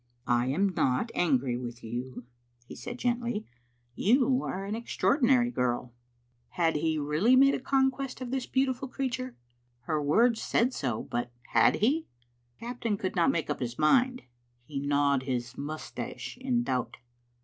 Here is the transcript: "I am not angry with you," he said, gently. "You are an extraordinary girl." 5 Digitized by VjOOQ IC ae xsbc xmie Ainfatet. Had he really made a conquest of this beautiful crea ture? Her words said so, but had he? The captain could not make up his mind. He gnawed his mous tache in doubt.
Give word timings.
"I 0.25 0.47
am 0.47 0.69
not 0.73 1.11
angry 1.13 1.57
with 1.59 1.83
you," 1.83 2.25
he 2.65 2.75
said, 2.75 2.97
gently. 2.97 3.45
"You 3.93 4.41
are 4.41 4.65
an 4.65 4.73
extraordinary 4.73 5.51
girl." 5.51 5.93
5 5.93 5.93
Digitized 5.93 5.93
by 5.93 6.01
VjOOQ 6.01 6.01
IC 6.01 6.01
ae 6.01 6.25
xsbc 6.25 6.31
xmie 6.31 6.41
Ainfatet. 6.41 6.65
Had 6.65 6.75
he 6.81 6.97
really 6.97 7.35
made 7.35 7.53
a 7.53 7.59
conquest 7.59 8.21
of 8.21 8.31
this 8.31 8.45
beautiful 8.47 8.87
crea 8.87 9.09
ture? 9.11 9.35
Her 9.81 10.01
words 10.01 10.41
said 10.41 10.73
so, 10.73 11.03
but 11.03 11.31
had 11.51 11.75
he? 11.75 12.07
The 12.59 12.65
captain 12.65 12.97
could 12.97 13.15
not 13.15 13.29
make 13.29 13.51
up 13.51 13.59
his 13.59 13.77
mind. 13.77 14.23
He 14.63 14.79
gnawed 14.79 15.21
his 15.21 15.55
mous 15.55 15.91
tache 15.91 16.35
in 16.39 16.63
doubt. 16.63 16.97